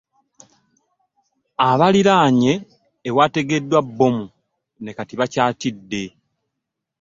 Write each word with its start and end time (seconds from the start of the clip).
Abaliranye 1.69 2.53
ewategedwa 3.09 3.79
bbomu 3.87 4.25
ne 4.81 4.91
kati 4.97 5.13
bakyatidde. 5.19 6.03